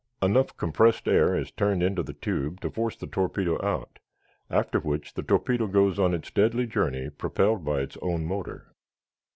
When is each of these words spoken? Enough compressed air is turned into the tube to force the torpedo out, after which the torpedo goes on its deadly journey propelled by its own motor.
Enough 0.19 0.57
compressed 0.57 1.07
air 1.07 1.35
is 1.37 1.51
turned 1.51 1.83
into 1.83 2.01
the 2.01 2.15
tube 2.15 2.59
to 2.61 2.71
force 2.71 2.95
the 2.95 3.05
torpedo 3.05 3.63
out, 3.63 3.99
after 4.49 4.79
which 4.79 5.13
the 5.13 5.21
torpedo 5.21 5.67
goes 5.67 5.99
on 5.99 6.11
its 6.15 6.31
deadly 6.31 6.65
journey 6.65 7.11
propelled 7.11 7.63
by 7.63 7.81
its 7.81 7.99
own 8.01 8.25
motor. 8.25 8.73